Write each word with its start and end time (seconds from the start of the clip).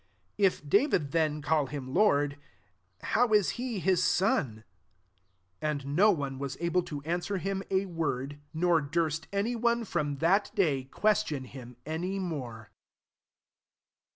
45 0.37 0.43
If 0.63 0.67
David 0.67 1.11
then 1.11 1.43
call 1.43 1.67
him 1.67 1.93
Lord, 1.93 2.39
how 3.03 3.33
is 3.33 3.51
he 3.61 3.77
his 3.77 4.03
son?" 4.03 4.63
46 5.59 5.59
And 5.61 5.95
no 5.95 6.09
one 6.09 6.39
was 6.39 6.57
able 6.59 6.81
to 6.81 7.03
answer 7.03 7.37
him 7.37 7.61
a 7.69 7.85
word; 7.85 8.39
nor 8.51 8.81
durst 8.81 9.25
60 9.25 9.29
MATTHEW 9.29 9.29
XXm. 9.29 9.47
ttny 9.47 9.61
one 9.61 9.83
from 9.85 10.15
that 10.15 10.51
day 10.55 10.83
question 10.85 11.43
I 11.45 11.49
him 11.49 11.77
any 11.85 12.17
more. 12.17 12.71